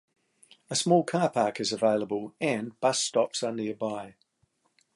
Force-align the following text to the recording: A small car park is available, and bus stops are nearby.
A 0.71 0.75
small 0.75 1.03
car 1.03 1.29
park 1.29 1.59
is 1.59 1.71
available, 1.71 2.33
and 2.41 2.71
bus 2.79 2.99
stops 2.99 3.43
are 3.43 3.51
nearby. 3.53 4.15